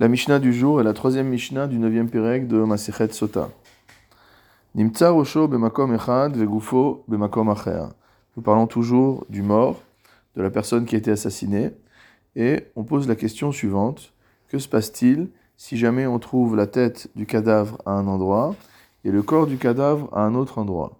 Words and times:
La 0.00 0.08
Mishnah 0.08 0.38
du 0.38 0.54
jour 0.54 0.80
est 0.80 0.84
la 0.84 0.94
troisième 0.94 1.28
Mishnah 1.28 1.66
du 1.66 1.78
neuvième 1.78 2.08
Pérec 2.08 2.48
de 2.48 2.56
Masechet 2.64 3.12
Sota. 3.12 3.50
Nimtza 4.74 5.10
Rosho 5.10 5.46
bemakom 5.46 5.92
echad 5.92 6.34
vegufo 6.38 7.04
bemakom 7.06 7.50
acher. 7.50 7.84
Nous 8.34 8.42
parlons 8.42 8.66
toujours 8.66 9.26
du 9.28 9.42
mort, 9.42 9.82
de 10.36 10.42
la 10.42 10.48
personne 10.48 10.86
qui 10.86 10.94
a 10.94 10.98
été 10.98 11.10
assassinée, 11.10 11.72
et 12.34 12.68
on 12.76 12.84
pose 12.84 13.08
la 13.08 13.14
question 13.14 13.52
suivante. 13.52 14.14
Que 14.48 14.58
se 14.58 14.70
passe-t-il 14.70 15.28
si 15.58 15.76
jamais 15.76 16.06
on 16.06 16.18
trouve 16.18 16.56
la 16.56 16.66
tête 16.66 17.10
du 17.14 17.26
cadavre 17.26 17.76
à 17.84 17.90
un 17.90 18.06
endroit 18.06 18.54
et 19.04 19.10
le 19.10 19.20
corps 19.20 19.46
du 19.46 19.58
cadavre 19.58 20.08
à 20.14 20.22
un 20.22 20.34
autre 20.34 20.56
endroit? 20.56 20.96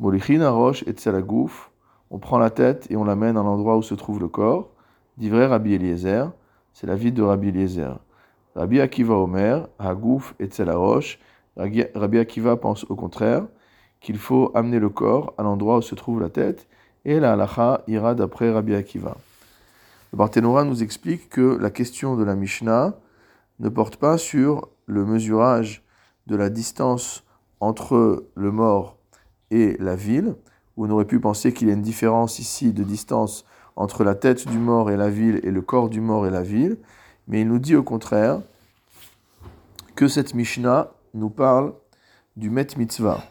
Roche 0.00 0.82
et 0.88 0.92
Tsalagouf, 0.92 1.70
on 2.10 2.18
prend 2.18 2.38
la 2.38 2.50
tête 2.50 2.88
et 2.90 2.96
on 2.96 3.04
l'amène 3.04 3.36
à 3.36 3.44
l'endroit 3.44 3.76
où 3.76 3.82
se 3.82 3.94
trouve 3.94 4.18
le 4.18 4.26
corps. 4.26 4.70
D'Ivray 5.18 5.46
Rabbi 5.46 5.74
Eliezer, 5.74 6.32
c'est 6.72 6.86
la 6.86 6.96
vie 6.96 7.12
de 7.12 7.22
Rabbi 7.22 7.48
Eliezer. 7.48 7.98
Rabbi 8.54 8.80
Akiva 8.80 9.14
Omer, 9.14 9.68
Hagouf 9.78 10.34
et 10.38 10.46
Tselarosh, 10.46 11.18
Rabbi 11.56 12.18
Akiva 12.18 12.56
pense 12.56 12.84
au 12.90 12.96
contraire 12.96 13.44
qu'il 14.00 14.18
faut 14.18 14.50
amener 14.54 14.78
le 14.78 14.88
corps 14.88 15.34
à 15.38 15.42
l'endroit 15.42 15.78
où 15.78 15.82
se 15.82 15.94
trouve 15.94 16.20
la 16.20 16.28
tête, 16.28 16.66
et 17.04 17.20
la 17.20 17.32
halacha 17.32 17.82
ira 17.86 18.14
d'après 18.14 18.50
Rabbi 18.50 18.74
Akiva. 18.74 19.16
Le 20.12 20.18
Barthénora 20.18 20.64
nous 20.64 20.82
explique 20.82 21.28
que 21.28 21.56
la 21.58 21.70
question 21.70 22.16
de 22.16 22.24
la 22.24 22.34
Mishnah 22.34 22.94
ne 23.60 23.68
porte 23.68 23.96
pas 23.96 24.18
sur 24.18 24.68
le 24.86 25.04
mesurage 25.04 25.84
de 26.26 26.36
la 26.36 26.50
distance 26.50 27.24
entre 27.60 28.26
le 28.34 28.50
mort 28.50 28.98
et 29.50 29.76
la 29.78 29.96
ville, 29.96 30.34
on 30.76 30.90
aurait 30.90 31.04
pu 31.04 31.20
penser 31.20 31.52
qu'il 31.52 31.68
y 31.68 31.70
a 31.70 31.74
une 31.74 31.82
différence 31.82 32.38
ici 32.38 32.72
de 32.72 32.82
distance 32.82 33.44
entre 33.76 34.04
la 34.04 34.14
tête 34.14 34.48
du 34.48 34.58
mort 34.58 34.90
et 34.90 34.96
la 34.96 35.10
ville 35.10 35.40
et 35.42 35.50
le 35.50 35.62
corps 35.62 35.88
du 35.88 36.00
mort 36.00 36.26
et 36.26 36.30
la 36.30 36.42
ville, 36.42 36.76
mais 37.28 37.40
il 37.40 37.48
nous 37.48 37.58
dit 37.58 37.76
au 37.76 37.82
contraire 37.82 38.40
que 39.94 40.08
cette 40.08 40.34
Mishnah 40.34 40.90
nous 41.14 41.30
parle 41.30 41.72
du 42.36 42.50
Met 42.50 42.68
Mitzvah. 42.76 43.22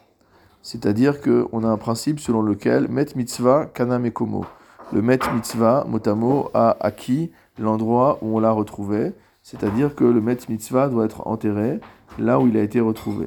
C'est-à-dire 0.62 1.20
qu'on 1.20 1.64
a 1.64 1.68
un 1.68 1.76
principe 1.76 2.20
selon 2.20 2.42
lequel 2.42 2.88
Met 2.88 3.06
Mitzvah 3.16 3.66
Kanamekomo. 3.66 4.44
Le 4.92 5.02
Met 5.02 5.18
Mitzvah, 5.34 5.84
motamo, 5.88 6.50
a 6.54 6.76
acquis 6.80 7.32
l'endroit 7.58 8.18
où 8.22 8.36
on 8.36 8.40
l'a 8.40 8.52
retrouvé. 8.52 9.12
C'est-à-dire 9.42 9.94
que 9.94 10.04
le 10.04 10.20
Met 10.20 10.38
Mitzvah 10.48 10.88
doit 10.88 11.04
être 11.04 11.26
enterré 11.26 11.80
là 12.18 12.38
où 12.38 12.46
il 12.46 12.56
a 12.56 12.62
été 12.62 12.80
retrouvé. 12.80 13.26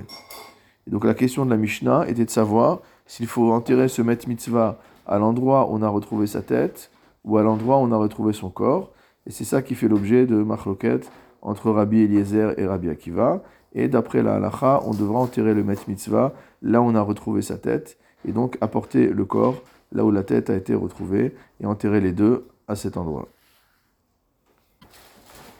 Et 0.87 0.91
donc 0.91 1.03
la 1.03 1.13
question 1.13 1.45
de 1.45 1.49
la 1.49 1.57
Mishnah 1.57 2.07
était 2.07 2.25
de 2.25 2.29
savoir 2.29 2.79
s'il 3.05 3.27
faut 3.27 3.51
enterrer 3.51 3.89
ce 3.89 4.01
Met 4.01 4.19
Mitzvah 4.27 4.79
à 5.05 5.19
l'endroit 5.19 5.69
où 5.69 5.75
on 5.75 5.81
a 5.81 5.89
retrouvé 5.89 6.27
sa 6.27 6.41
tête 6.41 6.89
ou 7.25 7.37
à 7.37 7.43
l'endroit 7.43 7.77
où 7.77 7.81
on 7.81 7.91
a 7.91 7.97
retrouvé 7.97 8.31
son 8.31 8.49
corps. 8.49 8.91
Et 9.27 9.31
c'est 9.31 9.43
ça 9.43 9.61
qui 9.61 9.75
fait 9.75 9.87
l'objet 9.87 10.25
de 10.25 10.35
Machloket 10.35 11.01
entre 11.41 11.71
Rabbi 11.71 12.01
Eliezer 12.01 12.57
et 12.59 12.65
Rabbi 12.65 12.89
Akiva. 12.89 13.43
Et 13.73 13.89
d'après 13.89 14.23
la 14.23 14.35
halacha, 14.35 14.81
on 14.85 14.91
devra 14.91 15.19
enterrer 15.19 15.53
le 15.53 15.63
Met 15.63 15.75
Mitzvah 15.87 16.33
là 16.61 16.81
où 16.81 16.85
on 16.85 16.95
a 16.95 17.01
retrouvé 17.01 17.41
sa 17.41 17.57
tête, 17.57 17.97
et 18.27 18.31
donc 18.31 18.57
apporter 18.61 19.07
le 19.07 19.25
corps 19.25 19.61
là 19.91 20.05
où 20.05 20.11
la 20.11 20.23
tête 20.23 20.49
a 20.49 20.55
été 20.55 20.73
retrouvée, 20.73 21.35
et 21.61 21.65
enterrer 21.65 21.99
les 21.99 22.13
deux 22.13 22.47
à 22.67 22.75
cet 22.75 22.95
endroit. 22.95 23.27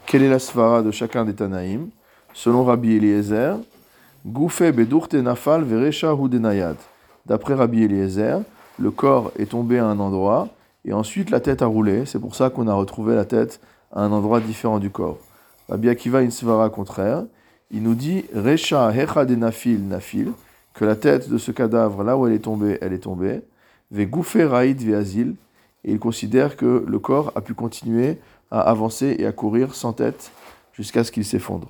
Quelle 0.06 0.22
est 0.22 0.30
la 0.30 0.38
svara 0.38 0.82
de 0.82 0.90
chacun 0.90 1.24
des 1.24 1.34
Tanaïm? 1.34 1.90
Selon 2.32 2.64
Rabbi 2.64 2.96
Eliezer, 2.96 3.58
Goufé 4.26 4.72
bedurte 4.72 5.14
nafal 5.14 5.62
veresha. 5.62 6.14
D'après 7.26 7.54
Rabbi 7.54 7.82
Eliezer, 7.84 8.40
le 8.78 8.90
corps 8.90 9.32
est 9.38 9.50
tombé 9.50 9.78
à 9.78 9.86
un 9.86 9.98
endroit, 10.00 10.48
et 10.86 10.92
ensuite 10.92 11.30
la 11.30 11.40
tête 11.40 11.60
a 11.60 11.66
roulé. 11.66 12.06
C'est 12.06 12.20
pour 12.20 12.34
ça 12.34 12.48
qu'on 12.48 12.68
a 12.68 12.74
retrouvé 12.74 13.14
la 13.14 13.24
tête 13.24 13.60
à 13.92 14.02
un 14.02 14.12
endroit 14.12 14.40
différent 14.40 14.78
du 14.78 14.90
corps. 14.90 15.18
Rabbi 15.68 15.88
Akiva 15.88 16.22
une 16.22 16.30
svara 16.30 16.70
contraire 16.70 17.24
il 17.70 17.82
nous 17.82 17.94
dit 17.94 18.24
Recha 18.32 18.92
Hecha 18.94 19.24
de 19.24 19.34
Nafil 19.34 19.88
Nafil, 19.88 20.32
que 20.74 20.84
la 20.84 20.94
tête 20.94 21.28
de 21.28 21.38
ce 21.38 21.50
cadavre, 21.50 22.04
là 22.04 22.16
où 22.16 22.26
elle 22.26 22.32
est 22.32 22.44
tombée, 22.44 22.78
elle 22.80 22.92
est 22.92 23.00
tombée. 23.00 23.40
Ve 23.90 24.04
Goufe 24.04 24.36
Raïd 24.38 24.80
Veazil, 24.80 25.34
et 25.84 25.92
il 25.92 25.98
considère 25.98 26.56
que 26.56 26.84
le 26.86 26.98
corps 26.98 27.32
a 27.34 27.40
pu 27.40 27.54
continuer 27.54 28.18
à 28.50 28.60
avancer 28.60 29.16
et 29.18 29.26
à 29.26 29.32
courir 29.32 29.74
sans 29.74 29.92
tête 29.92 30.30
jusqu'à 30.72 31.02
ce 31.02 31.10
qu'il 31.10 31.24
s'effondre. 31.24 31.68